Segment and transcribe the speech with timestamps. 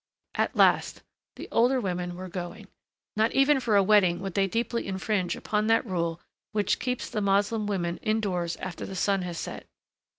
[0.33, 1.03] At last!
[1.35, 2.67] The older women were going.
[3.15, 6.19] Not even for a wedding would they deeply infringe upon that rule
[6.53, 9.67] which keeps the Moslem women indoors after the sun has set.